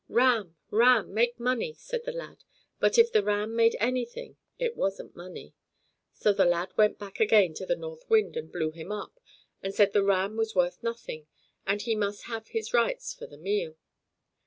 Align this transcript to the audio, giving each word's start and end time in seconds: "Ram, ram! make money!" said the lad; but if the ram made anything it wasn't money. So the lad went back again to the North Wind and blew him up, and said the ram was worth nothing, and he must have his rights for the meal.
"Ram, 0.09 0.55
ram! 0.71 1.13
make 1.13 1.39
money!" 1.39 1.75
said 1.75 2.05
the 2.05 2.11
lad; 2.11 2.43
but 2.79 2.97
if 2.97 3.11
the 3.11 3.21
ram 3.21 3.55
made 3.55 3.75
anything 3.79 4.35
it 4.57 4.75
wasn't 4.75 5.15
money. 5.15 5.53
So 6.11 6.33
the 6.33 6.43
lad 6.43 6.75
went 6.75 6.97
back 6.97 7.19
again 7.19 7.53
to 7.53 7.67
the 7.67 7.75
North 7.75 8.09
Wind 8.09 8.35
and 8.35 8.51
blew 8.51 8.71
him 8.71 8.91
up, 8.91 9.19
and 9.61 9.75
said 9.75 9.93
the 9.93 10.01
ram 10.03 10.37
was 10.37 10.55
worth 10.55 10.81
nothing, 10.81 11.27
and 11.67 11.83
he 11.83 11.93
must 11.95 12.23
have 12.23 12.47
his 12.47 12.73
rights 12.73 13.13
for 13.13 13.27
the 13.27 13.37
meal. 13.37 13.75